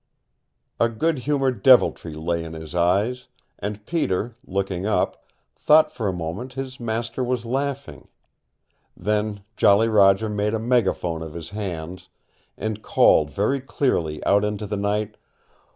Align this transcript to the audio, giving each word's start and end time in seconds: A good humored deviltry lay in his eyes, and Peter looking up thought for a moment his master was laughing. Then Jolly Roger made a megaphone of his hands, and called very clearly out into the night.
A 0.79 0.89
good 0.89 1.19
humored 1.29 1.61
deviltry 1.61 2.15
lay 2.15 2.43
in 2.43 2.53
his 2.53 2.73
eyes, 2.73 3.27
and 3.59 3.85
Peter 3.85 4.33
looking 4.43 4.87
up 4.87 5.23
thought 5.55 5.91
for 5.91 6.07
a 6.07 6.11
moment 6.11 6.53
his 6.53 6.79
master 6.79 7.23
was 7.23 7.45
laughing. 7.45 8.07
Then 8.97 9.43
Jolly 9.57 9.87
Roger 9.89 10.27
made 10.27 10.55
a 10.55 10.59
megaphone 10.59 11.21
of 11.21 11.35
his 11.35 11.51
hands, 11.51 12.09
and 12.57 12.81
called 12.81 13.29
very 13.29 13.59
clearly 13.61 14.25
out 14.25 14.43
into 14.43 14.65
the 14.65 14.75
night. 14.75 15.17